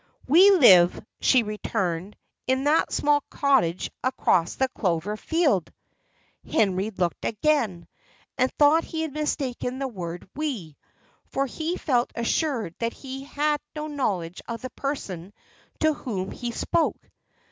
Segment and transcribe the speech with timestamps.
[0.27, 2.17] "We live," she returned,
[2.47, 5.71] "in that small cottage across the clover field."
[6.43, 7.87] Henry looked again,
[8.35, 10.75] and thought he had mistaken the word we;
[11.27, 15.33] for he felt assured that he had no knowledge of the person
[15.81, 16.97] to whom he spoke.